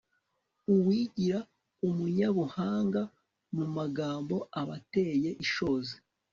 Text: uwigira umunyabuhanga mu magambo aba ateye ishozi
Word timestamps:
uwigira 0.73 1.39
umunyabuhanga 1.87 3.01
mu 3.55 3.65
magambo 3.75 4.35
aba 4.61 4.75
ateye 4.79 5.29
ishozi 5.45 5.95